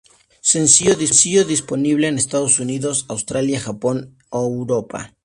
Sencillo 0.41 1.45
disponible 1.45 2.07
en 2.07 2.17
Estados 2.17 2.59
Unidos, 2.59 3.05
Australia, 3.07 3.59
Japón 3.59 4.17
o 4.31 4.47
Europa. 4.47 5.13